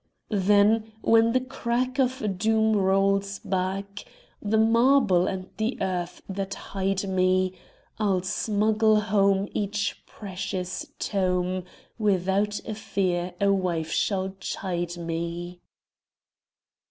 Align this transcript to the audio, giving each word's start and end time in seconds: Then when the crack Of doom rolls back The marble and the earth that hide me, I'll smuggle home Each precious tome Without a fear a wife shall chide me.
Then 0.47 0.93
when 1.03 1.31
the 1.31 1.39
crack 1.39 1.99
Of 1.99 2.39
doom 2.39 2.75
rolls 2.75 3.37
back 3.37 4.03
The 4.41 4.57
marble 4.57 5.27
and 5.27 5.47
the 5.57 5.77
earth 5.79 6.23
that 6.27 6.55
hide 6.55 7.07
me, 7.07 7.53
I'll 7.99 8.23
smuggle 8.23 8.99
home 8.99 9.47
Each 9.53 10.01
precious 10.07 10.87
tome 10.97 11.65
Without 11.99 12.59
a 12.67 12.73
fear 12.73 13.35
a 13.39 13.53
wife 13.53 13.91
shall 13.91 14.35
chide 14.39 14.97
me. 14.97 15.61